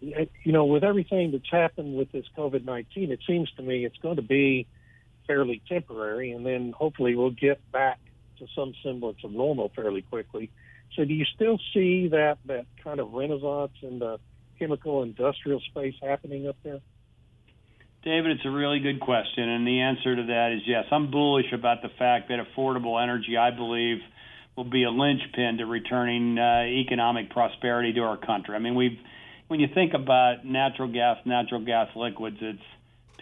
[0.00, 3.98] You know, with everything that's happened with this COVID 19, it seems to me it's
[3.98, 4.68] going to be
[5.26, 7.98] fairly temporary, and then hopefully we'll get back
[8.38, 10.50] to some semblance of normal fairly quickly.
[10.94, 14.18] So, do you still see that, that kind of renaissance in the
[14.58, 16.80] chemical industrial space happening up there?
[18.02, 20.84] David, it's a really good question, and the answer to that is yes.
[20.92, 23.98] I'm bullish about the fact that affordable energy, I believe,
[24.56, 28.54] will be a linchpin to returning uh, economic prosperity to our country.
[28.54, 28.98] I mean, we've
[29.48, 32.62] when you think about natural gas, natural gas liquids, it's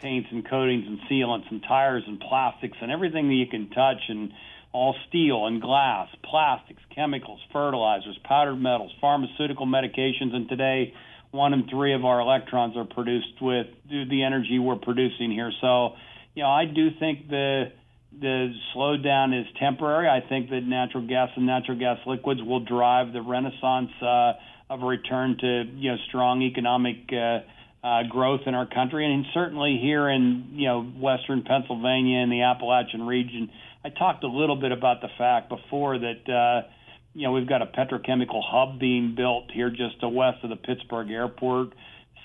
[0.01, 4.03] paints and coatings and sealants and tires and plastics and everything that you can touch
[4.09, 4.33] and
[4.73, 10.93] all steel and glass, plastics, chemicals, fertilizers, powdered metals, pharmaceutical medications, and today
[11.31, 15.51] one in three of our electrons are produced with the energy we're producing here.
[15.61, 15.95] So,
[16.35, 17.73] you know, I do think the
[18.21, 20.09] the slowdown is temporary.
[20.09, 24.35] I think that natural gas and natural gas liquids will drive the renaissance uh,
[24.71, 27.41] of a return to you know strong economic uh,
[27.85, 32.43] uh, growth in our country, and certainly here in you know western Pennsylvania and the
[32.43, 33.51] Appalachian region.
[33.85, 36.29] I talked a little bit about the fact before that.
[36.29, 36.69] Uh,
[37.17, 40.57] you know, we've got a petrochemical hub being built here just to west of the
[40.57, 41.69] Pittsburgh airport,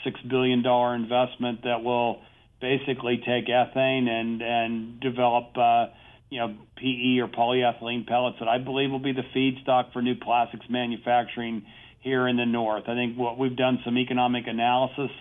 [0.04, 2.22] six billion dollar investment that will
[2.60, 5.88] basically take ethane and and develop uh,
[6.30, 10.16] you know PE or polyethylene pellets that I believe will be the feedstock for new
[10.16, 11.66] plastics manufacturing
[12.00, 12.84] here in the north.
[12.88, 15.12] I think what we've done some economic analysis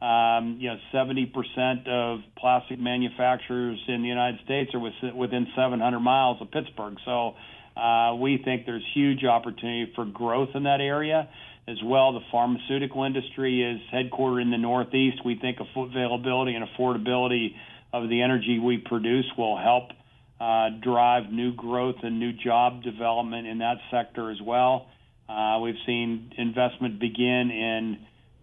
[0.00, 6.40] Um, you know, 70% of plastic manufacturers in the United States are within 700 miles
[6.40, 6.96] of Pittsburgh.
[7.04, 7.34] So
[7.76, 11.28] uh, we think there's huge opportunity for growth in that area
[11.68, 12.14] as well.
[12.14, 15.18] The pharmaceutical industry is headquartered in the Northeast.
[15.24, 17.54] We think availability and affordability
[17.92, 19.90] of the energy we produce will help
[20.40, 24.88] uh, drive new growth and new job development in that sector as well.
[25.28, 27.98] Uh, we've seen investment begin in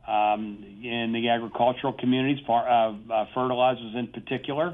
[0.08, 4.74] um, in the agricultural communities, uh, uh, fertilizers in particular.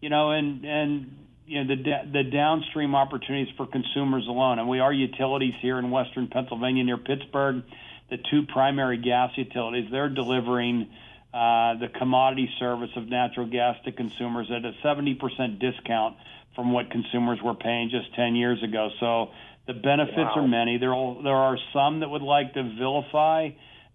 [0.00, 4.58] You know, and and you know the the downstream opportunities for consumers alone.
[4.58, 7.64] And we are utilities here in Western Pennsylvania near Pittsburgh.
[8.08, 10.88] The two primary gas utilities they're delivering
[11.34, 16.16] uh, the commodity service of natural gas to consumers at a 70% discount
[16.56, 18.90] from what consumers were paying just 10 years ago.
[18.98, 19.30] So
[19.68, 20.42] the benefits wow.
[20.42, 20.78] are many.
[20.78, 20.90] There
[21.22, 23.50] there are some that would like to vilify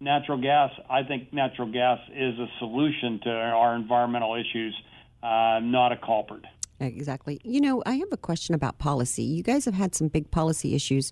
[0.06, 0.72] natural gas.
[0.90, 4.74] I think natural gas is a solution to our environmental issues,
[5.22, 6.44] uh, not a culprit.
[6.80, 7.42] Exactly.
[7.44, 9.24] You know, I have a question about policy.
[9.24, 11.12] You guys have had some big policy issues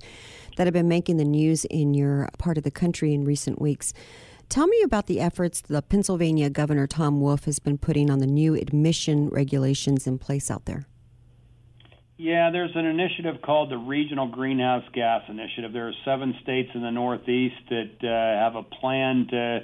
[0.57, 3.93] that have been making the news in your part of the country in recent weeks.
[4.49, 8.27] Tell me about the efforts the Pennsylvania Governor Tom Wolf has been putting on the
[8.27, 10.85] new admission regulations in place out there.
[12.23, 15.73] Yeah, there's an initiative called the Regional Greenhouse Gas Initiative.
[15.73, 19.59] There are seven states in the Northeast that uh, have a plan to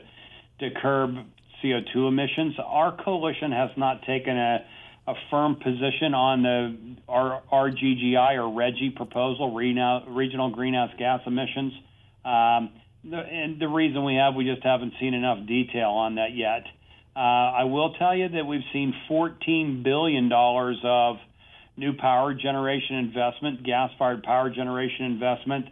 [0.60, 1.16] to curb
[1.64, 2.56] CO2 emissions.
[2.62, 4.66] Our coalition has not taken a,
[5.08, 11.72] a firm position on the our RGGI or RGGI proposal, regional greenhouse gas emissions.
[12.26, 12.72] Um,
[13.06, 16.66] and the reason we have, we just haven't seen enough detail on that yet.
[17.16, 21.20] Uh, I will tell you that we've seen $14 billion of
[21.80, 25.66] new power generation investment, gas fired power generation investment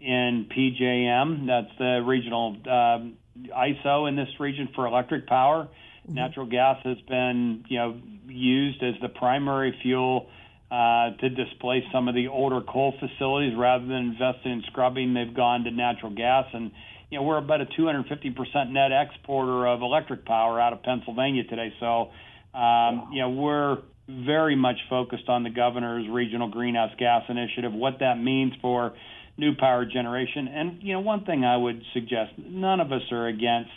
[0.00, 1.46] in PJM.
[1.46, 3.16] That's the regional um,
[3.48, 5.64] ISO in this region for electric power.
[6.04, 6.14] Mm-hmm.
[6.14, 10.28] Natural gas has been, you know, used as the primary fuel
[10.70, 13.54] uh, to displace some of the older coal facilities.
[13.56, 16.44] Rather than investing in scrubbing, they've gone to natural gas.
[16.52, 16.72] And,
[17.10, 21.72] you know, we're about a 250% net exporter of electric power out of Pennsylvania today.
[21.80, 22.10] So,
[22.58, 28.00] um, you know, we're very much focused on the governor's regional greenhouse gas initiative, what
[28.00, 28.92] that means for
[29.36, 30.48] new power generation.
[30.48, 33.70] And, you know, one thing I would suggest none of us are against.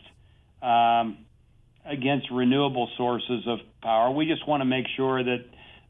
[0.61, 1.19] Um,
[1.87, 4.11] against renewable sources of power.
[4.11, 5.45] We just want to make sure that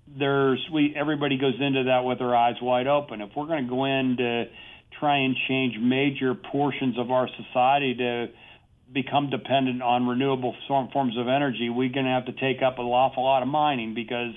[0.08, 3.22] there's we everybody goes into that with their eyes wide open.
[3.22, 4.46] If we're going to go in to
[5.00, 8.28] try and change major portions of our society to
[8.94, 12.86] become dependent on renewable forms of energy, we're going to have to take up an
[12.86, 14.34] awful lot of mining because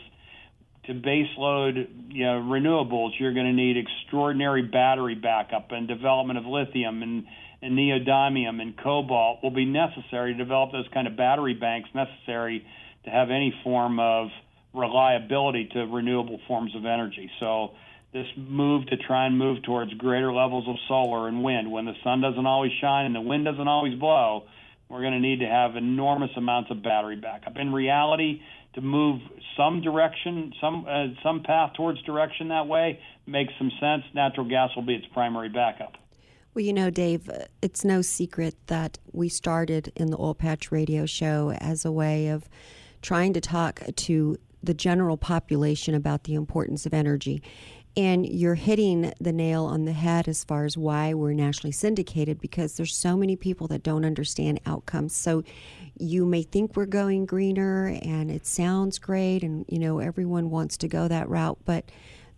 [0.87, 6.47] to baseload you know, renewables, you're going to need extraordinary battery backup and development of
[6.47, 7.25] lithium and,
[7.63, 12.65] and neodymium and cobalt will be necessary to develop those kind of battery banks necessary
[13.05, 14.29] to have any form of
[14.75, 17.31] reliability to renewable forms of energy.
[17.41, 17.71] So
[18.13, 21.95] this move to try and move towards greater levels of solar and wind when the
[22.03, 24.45] sun doesn't always shine and the wind doesn't always blow,
[24.89, 27.57] we're going to need to have enormous amounts of battery backup.
[27.57, 28.43] In reality,
[28.75, 29.21] to move
[29.57, 34.03] some direction, some uh, some path towards direction that way makes some sense.
[34.15, 35.97] Natural gas will be its primary backup.
[36.55, 37.31] Well, you know, Dave,
[37.63, 42.29] it's no secret that we started in the Oil Patch Radio Show as a way
[42.29, 42.49] of
[43.03, 47.43] trying to talk to the general population about the importance of energy.
[47.97, 52.41] And you're hitting the nail on the head as far as why we're nationally syndicated
[52.41, 55.15] because there's so many people that don't understand outcomes.
[55.15, 55.43] So
[55.99, 60.77] you may think we're going greener and it sounds great and you know everyone wants
[60.79, 61.91] to go that route, but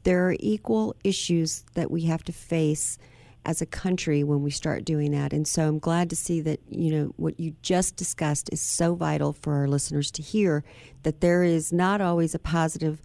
[0.04, 2.98] there are equal issues that we have to face
[3.44, 5.32] as a country when we start doing that.
[5.32, 8.94] And so I'm glad to see that, you know, what you just discussed is so
[8.94, 10.64] vital for our listeners to hear
[11.02, 13.02] that there is not always a positive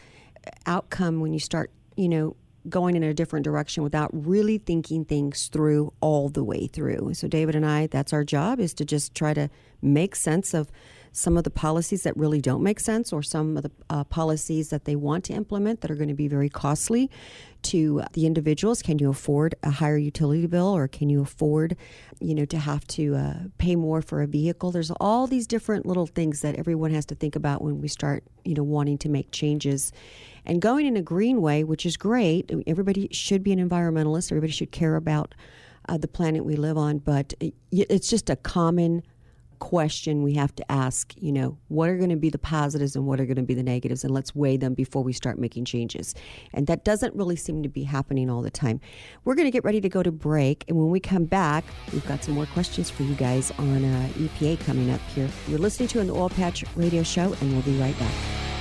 [0.66, 2.36] outcome when you start, you know,
[2.70, 7.14] going in a different direction without really thinking things through all the way through.
[7.14, 9.50] So David and I, that's our job is to just try to
[9.82, 10.70] make sense of
[11.18, 14.70] some of the policies that really don't make sense or some of the uh, policies
[14.70, 17.10] that they want to implement that are going to be very costly
[17.64, 18.84] to the individuals.
[18.84, 21.76] Can you afford a higher utility bill or can you afford,
[22.20, 24.70] you know, to have to uh, pay more for a vehicle?
[24.70, 28.24] There's all these different little things that everyone has to think about when we start,
[28.46, 29.92] you know, wanting to make changes.
[30.46, 32.52] And going in a green way, which is great.
[32.68, 34.32] Everybody should be an environmentalist.
[34.32, 35.34] Everybody should care about
[35.90, 37.34] uh, the planet we live on, but
[37.72, 39.02] it's just a common
[39.60, 43.06] question we have to ask, you know, what are going to be the positives and
[43.06, 45.66] what are going to be the negatives, and let's weigh them before we start making
[45.66, 46.14] changes.
[46.54, 48.80] And that doesn't really seem to be happening all the time.
[49.26, 52.08] We're going to get ready to go to break, and when we come back, we've
[52.08, 55.30] got some more questions for you guys on uh, EPA coming up here.
[55.48, 58.14] You're listening to an Oil Patch Radio Show, and we'll be right back.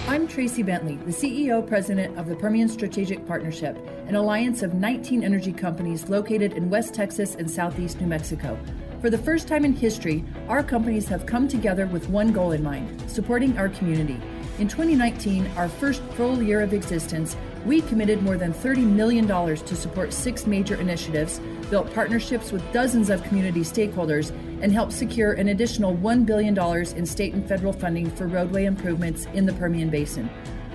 [0.09, 3.77] I'm Tracee Bentley, the CEO president of the Permian Strategic Partnership,
[4.07, 8.57] an alliance of 19 energy companies located in West Texas and Southeast New Mexico.
[9.01, 12.63] For the first time in history, our companies have come together with one goal in
[12.63, 14.19] mind supporting our community.
[14.59, 17.37] In 2019, our first full year of existence,
[17.67, 23.11] we committed more than $30 million to support six major initiatives, built partnerships with dozens
[23.11, 24.31] of community stakeholders,
[24.63, 26.59] and helped secure an additional $1 billion
[26.97, 30.31] in state and federal funding for roadway improvements in the Permian Basin.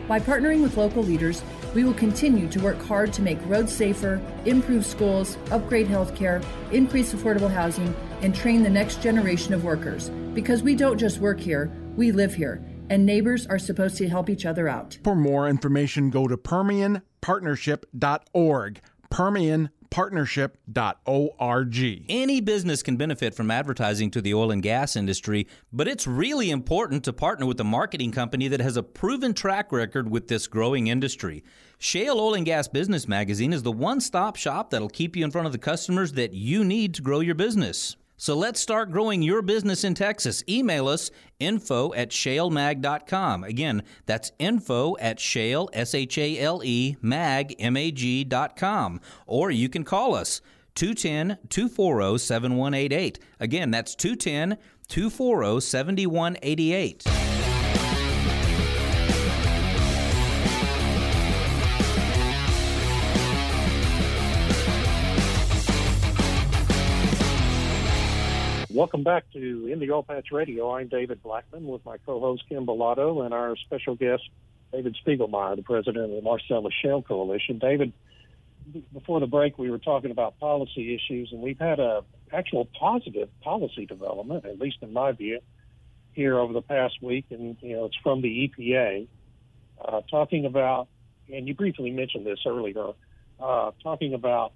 [0.08, 1.42] By partnering with local leaders,
[1.74, 7.14] we will continue to work hard to make roads safer, improve schools, upgrade healthcare, increase
[7.14, 10.10] affordable housing, and train the next generation of workers.
[10.34, 14.30] Because we don't just work here, we live here, and neighbors are supposed to help
[14.30, 14.98] each other out.
[15.04, 18.82] For more information, go to PermianPartnership.org.
[19.10, 22.06] Permian partnership.org.
[22.10, 26.50] Any business can benefit from advertising to the oil and gas industry, but it's really
[26.50, 30.48] important to partner with a marketing company that has a proven track record with this
[30.48, 31.44] growing industry.
[31.78, 35.32] Shale Oil and Gas Business Magazine is the one stop shop that'll keep you in
[35.32, 37.98] front of the customers that you need to grow your business.
[38.22, 40.44] So let's start growing your business in Texas.
[40.48, 41.10] Email us
[41.40, 43.44] info at shalemag.com.
[43.44, 49.02] Again, that's info at shale, S H A L E, mag, M A G.com.
[49.26, 50.40] Or you can call us
[50.76, 53.18] 210 240 7188.
[53.40, 57.41] Again, that's 210 240 7188.
[68.82, 70.74] Welcome back to In the Oil Patch Radio.
[70.74, 74.24] I'm David Blackman with my co-host Kim Bellotto and our special guest
[74.74, 77.60] David Spigelmyer, the president of the Marcellus Shale Coalition.
[77.60, 77.94] David,
[78.92, 82.04] before the break, we were talking about policy issues, and we've had a
[82.34, 85.42] actual positive policy development, at least in my view,
[86.14, 89.08] here over the past week, and you know it's from the EPA,
[89.86, 90.88] uh, talking about,
[91.32, 92.94] and you briefly mentioned this earlier,
[93.40, 94.54] uh, talking about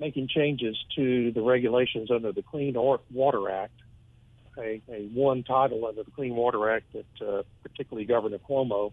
[0.00, 3.72] making changes to the regulations under the Clean Water Act,
[4.58, 8.92] a, a one title under the Clean Water Act that uh, particularly Governor Cuomo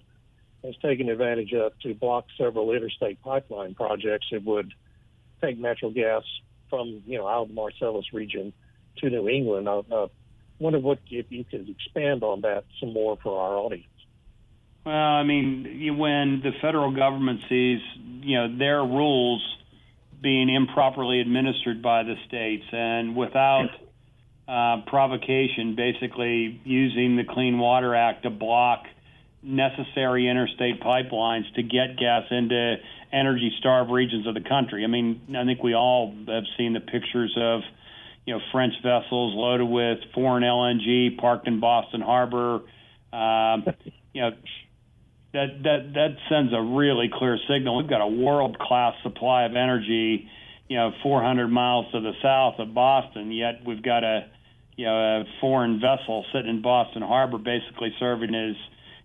[0.64, 4.74] has taken advantage of to block several interstate pipeline projects that would
[5.42, 6.24] take natural gas
[6.70, 8.54] from you know out of the Marcellus region
[8.98, 9.68] to New England.
[9.68, 10.08] I
[10.60, 13.88] wonder what if you could expand on that some more for our audience.
[14.86, 17.80] Well, I mean, when the federal government sees
[18.22, 19.44] you know their rules
[20.22, 23.70] being improperly administered by the states and without
[24.48, 28.84] uh, provocation, basically using the Clean Water Act to block
[29.44, 32.76] necessary interstate pipelines to get gas into
[33.12, 34.84] energy starved regions of the country.
[34.84, 37.62] I mean, I think we all have seen the pictures of,
[38.26, 42.62] you know, French vessels loaded with foreign LNG parked in Boston Harbor.
[43.12, 43.66] Um,
[44.14, 44.32] you know,
[45.34, 47.78] that that that sends a really clear signal.
[47.78, 50.28] We've got a world class supply of energy,
[50.68, 53.32] you know, 400 miles to the south of Boston.
[53.32, 54.28] Yet we've got a
[54.76, 58.56] you know a foreign vessel sitting in Boston Harbor, basically serving as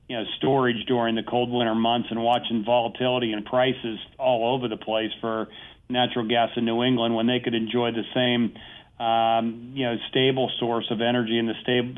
[0.08, 4.68] you know storage during the cold winter months and watching volatility and prices all over
[4.68, 5.48] the place for
[5.88, 8.54] natural gas in New England when they could enjoy the same
[8.98, 11.94] um, you know stable source of energy and the stable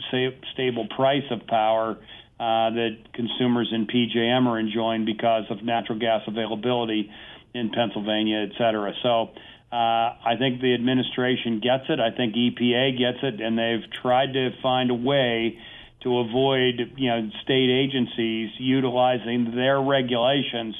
[0.52, 1.96] stable price of power
[2.40, 7.10] uh, that consumers in PJM are enjoying because of natural gas availability
[7.54, 8.92] in Pennsylvania, et cetera.
[9.02, 9.30] So
[9.72, 12.00] uh, I think the administration gets it.
[12.00, 15.58] I think EPA gets it, and they've tried to find a way
[16.02, 20.76] to avoid, you know, state agencies utilizing their regulations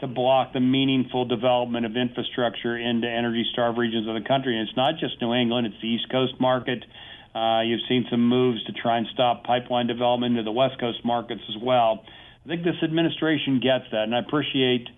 [0.00, 4.58] to block the meaningful development of infrastructure into energy-starved regions of the country.
[4.58, 6.84] And it's not just New England; it's the East Coast market.
[7.38, 10.98] Uh, you've seen some moves to try and stop pipeline development into the West Coast
[11.04, 12.02] markets as well.
[12.44, 14.88] I think this administration gets that, and I appreciate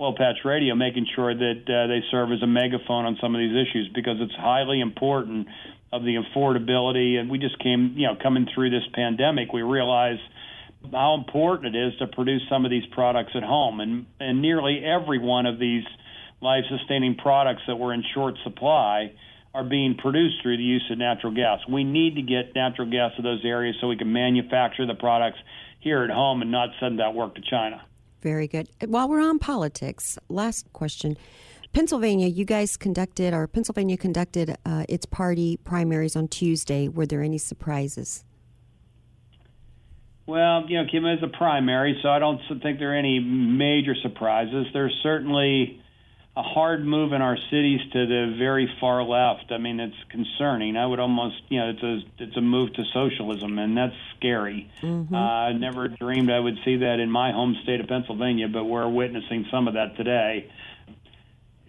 [0.00, 3.38] Oil Patch Radio making sure that uh, they serve as a megaphone on some of
[3.38, 5.46] these issues because it's highly important
[5.92, 7.14] of the affordability.
[7.16, 10.22] And we just came, you know, coming through this pandemic, we realized
[10.90, 14.82] how important it is to produce some of these products at home, and and nearly
[14.84, 15.84] every one of these
[16.40, 19.12] life-sustaining products that were in short supply
[19.54, 21.60] are being produced through the use of natural gas.
[21.70, 25.38] We need to get natural gas to those areas so we can manufacture the products
[25.78, 27.80] here at home and not send that work to China.
[28.20, 28.68] Very good.
[28.86, 31.16] While we're on politics, last question.
[31.72, 36.88] Pennsylvania, you guys conducted, or Pennsylvania conducted uh, its party primaries on Tuesday.
[36.88, 38.24] Were there any surprises?
[40.26, 43.94] Well, you know, Kim is a primary, so I don't think there are any major
[44.02, 44.66] surprises.
[44.72, 45.82] There's certainly
[46.36, 49.52] a hard move in our cities to the very far left.
[49.52, 50.76] I mean, it's concerning.
[50.76, 54.68] I would almost, you know, it's a it's a move to socialism, and that's scary.
[54.82, 55.14] Mm-hmm.
[55.14, 58.64] Uh, I never dreamed I would see that in my home state of Pennsylvania, but
[58.64, 60.50] we're witnessing some of that today.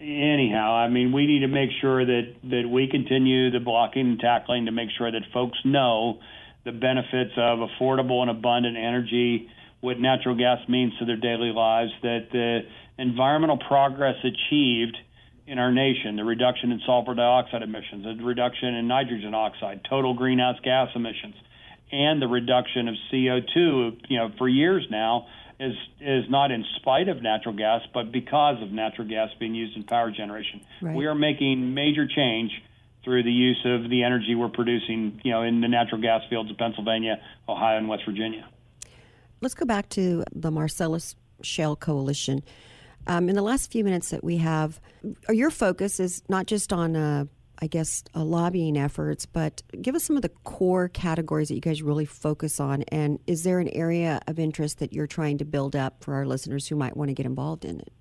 [0.01, 4.20] Anyhow, I mean, we need to make sure that that we continue the blocking and
[4.20, 6.20] tackling to make sure that folks know
[6.63, 9.47] the benefits of affordable and abundant energy,
[9.82, 12.61] what natural gas means to their daily lives, that the
[12.98, 14.98] environmental progress achieved
[15.48, 20.14] in our nation, the reduction in sulfur dioxide emissions, the reduction in nitrogen oxide, total
[20.14, 21.36] greenhouse gas emissions,
[21.91, 25.28] and the reduction of CO2, you know, for years now
[25.60, 29.78] is is not in spite of natural gas, but because of natural gas being used
[29.78, 30.62] in power generation.
[30.82, 30.96] Right.
[30.96, 32.52] We are making major change
[33.04, 36.50] through the use of the energy we're producing, you know, in the natural gas fields
[36.50, 38.50] of Pennsylvania, Ohio, and West Virginia.
[39.41, 42.43] Let's go back to the Marcellus Shale Coalition.
[43.08, 44.80] Um, in the last few minutes that we have,
[45.30, 47.26] your focus is not just on, uh,
[47.60, 51.62] I guess, uh, lobbying efforts, but give us some of the core categories that you
[51.62, 52.84] guys really focus on.
[52.84, 56.26] And is there an area of interest that you're trying to build up for our
[56.26, 57.93] listeners who might want to get involved in it?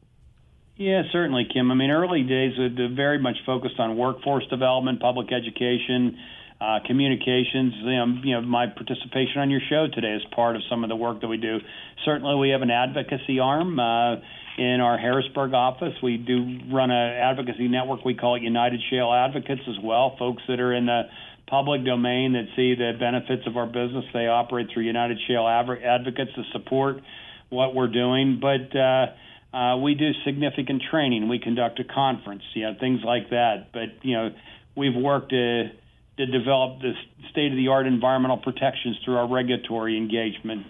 [0.77, 1.71] Yeah, certainly, Kim.
[1.71, 6.19] I mean, early days were very much focused on workforce development, public education,
[6.61, 7.75] uh, communications.
[7.77, 10.91] You know, you know, my participation on your show today is part of some of
[10.91, 11.59] the work that we do.
[12.05, 13.79] Certainly, we have an advocacy arm.
[13.79, 14.17] Uh,
[14.57, 15.95] in our Harrisburg office.
[16.03, 18.05] We do run an advocacy network.
[18.05, 20.17] We call it United Shale Advocates as well.
[20.19, 21.03] Folks that are in the
[21.47, 26.31] public domain that see the benefits of our business, they operate through United Shale Advocates
[26.35, 26.97] to support
[27.51, 28.41] what we're doing.
[28.41, 31.29] But uh, uh, we do significant training.
[31.29, 33.73] We conduct a conference, you know, things like that.
[33.73, 34.31] But you know,
[34.77, 35.71] we've worked to
[36.17, 36.95] to develop this
[37.33, 40.65] state of the art environmental protections through our regulatory engagement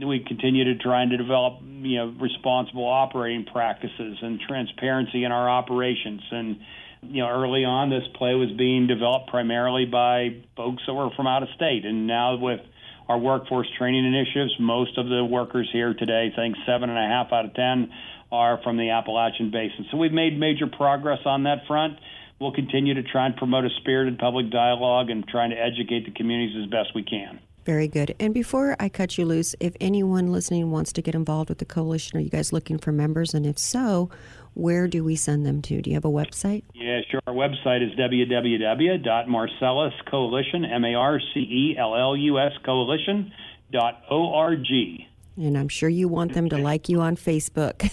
[0.00, 5.32] we continue to try and to develop you know responsible operating practices and transparency in
[5.32, 6.22] our operations.
[6.30, 6.56] And
[7.02, 11.26] you know early on this play was being developed primarily by folks that were from
[11.26, 11.84] out of state.
[11.84, 12.60] And now with
[13.08, 17.08] our workforce training initiatives most of the workers here today I think seven and a
[17.08, 17.90] half out of ten
[18.30, 19.86] are from the Appalachian Basin.
[19.90, 21.98] So we've made major progress on that front.
[22.40, 26.12] We'll continue to try and promote a spirited public dialogue and trying to educate the
[26.12, 28.14] communities as best we can very good.
[28.20, 31.64] And before I cut you loose, if anyone listening wants to get involved with the
[31.64, 33.34] coalition, are you guys looking for members?
[33.34, 34.10] And if so,
[34.54, 35.80] where do we send them to?
[35.80, 36.64] Do you have a website?
[36.74, 37.20] Yeah, sure.
[37.26, 43.32] Our website is www.marcelluscoalition, M-A-R-C-E-L-L-U-S coalition
[43.72, 45.08] dot O-R-G.
[45.36, 47.88] And I'm sure you want them to like you on Facebook.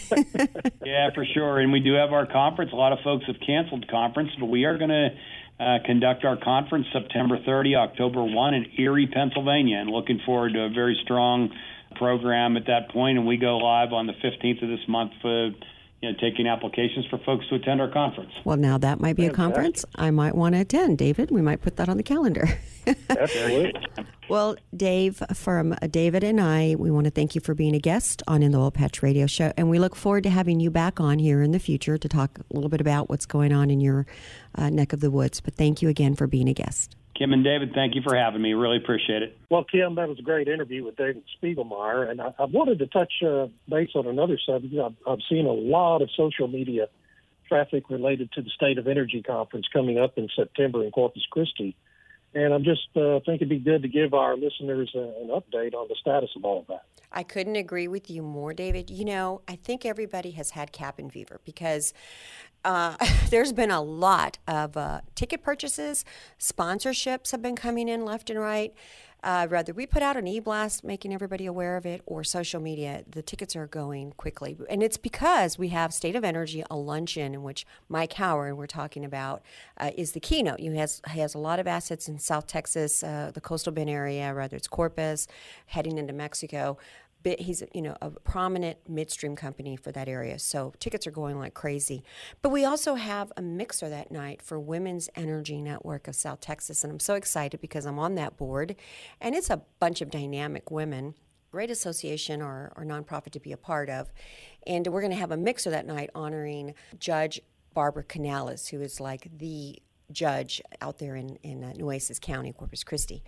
[0.86, 1.60] yeah, for sure.
[1.60, 2.72] And we do have our conference.
[2.74, 5.12] A lot of folks have canceled conference, but we are going to
[5.60, 10.62] uh, conduct our conference September 30, October 1 in Erie, Pennsylvania, and looking forward to
[10.62, 11.50] a very strong
[11.96, 13.18] program at that point.
[13.18, 15.50] And we go live on the 15th of this month for
[16.02, 18.32] you know, taking applications for folks to attend our conference.
[18.46, 21.30] Well, now that might be a conference I might want to attend, David.
[21.30, 22.48] We might put that on the calendar.
[23.10, 23.74] Absolutely.
[24.30, 28.24] well, Dave, from David and I, we want to thank you for being a guest
[28.28, 31.02] on In the Oil Patch Radio Show, and we look forward to having you back
[31.02, 33.82] on here in the future to talk a little bit about what's going on in
[33.82, 34.06] your
[34.56, 35.42] uh, neck of the woods.
[35.42, 36.96] But thank you again for being a guest.
[37.20, 38.54] Kim and David, thank you for having me.
[38.54, 39.38] Really appreciate it.
[39.50, 42.88] Well, Kim, that was a great interview with David Spigelmyer, and I, I wanted to
[42.88, 44.74] touch uh, base on another subject.
[44.74, 46.88] I've, I've seen a lot of social media
[47.50, 51.76] traffic related to the State of Energy conference coming up in September in Corpus Christi,
[52.34, 55.88] and I'm just uh, think it'd be good to give our listeners an update on
[55.88, 56.84] the status of all of that.
[57.12, 58.90] I couldn't agree with you more, David.
[58.90, 61.94] You know, I think everybody has had cabin fever because
[62.64, 62.96] uh,
[63.30, 66.06] there's been a lot of uh, ticket purchases,
[66.40, 68.74] sponsorships have been coming in left and right.
[69.24, 73.04] Uh, whether we put out an e-blast making everybody aware of it or social media,
[73.10, 77.34] the tickets are going quickly, and it's because we have State of Energy, a luncheon
[77.34, 79.42] in which Mike Howard, we're talking about,
[79.78, 80.60] uh, is the keynote.
[80.60, 83.90] He has he has a lot of assets in South Texas, uh, the coastal bend
[83.90, 85.28] area, whether it's Corpus,
[85.68, 86.78] heading into Mexico
[87.24, 90.40] he's you know a prominent midstream company for that area.
[90.40, 92.04] So tickets are going like crazy.
[92.42, 96.84] But we also have a mixer that night for women's energy network of south texas.
[96.84, 98.76] And i'm so excited because i'm on that board.
[99.20, 101.16] And it's a bunch of dynamic women
[101.52, 104.12] great association or, or nonprofit to be a part of.
[104.68, 107.42] And we're going to have a mixer that night honoring judge
[107.74, 112.84] barbara canales who is like the judge out there in, in uh, nueces county corpus
[112.84, 113.24] christi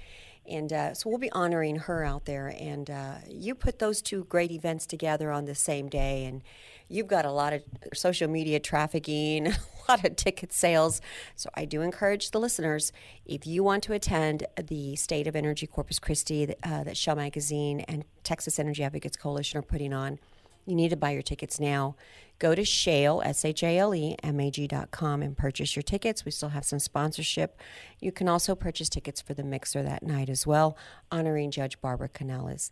[0.51, 2.53] And uh, so we'll be honoring her out there.
[2.59, 6.41] And uh, you put those two great events together on the same day, and
[6.89, 11.01] you've got a lot of social media trafficking, a lot of ticket sales.
[11.35, 12.91] So I do encourage the listeners
[13.25, 17.81] if you want to attend the State of Energy Corpus Christi uh, that Shale Magazine
[17.81, 20.19] and Texas Energy Advocates Coalition are putting on,
[20.65, 21.95] you need to buy your tickets now.
[22.41, 26.25] Go to Shale, S H A L E, M A G.com and purchase your tickets.
[26.25, 27.55] We still have some sponsorship.
[27.99, 30.75] You can also purchase tickets for the mixer that night as well,
[31.11, 32.71] honoring Judge Barbara Canales.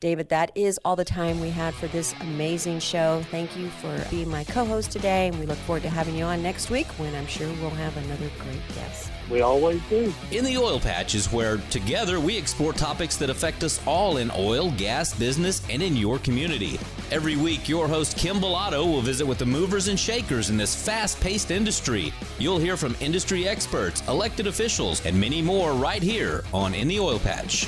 [0.00, 3.20] David, that is all the time we had for this amazing show.
[3.32, 6.22] Thank you for being my co host today, and we look forward to having you
[6.22, 9.10] on next week when I'm sure we'll have another great guest.
[9.28, 10.14] We always do.
[10.30, 14.30] In the Oil Patch is where together we explore topics that affect us all in
[14.36, 16.78] oil, gas, business, and in your community.
[17.10, 20.76] Every week, your host Kim Bellotto will visit with the movers and shakers in this
[20.76, 22.12] fast paced industry.
[22.38, 27.00] You'll hear from industry experts, elected officials, and many more right here on In the
[27.00, 27.66] Oil Patch.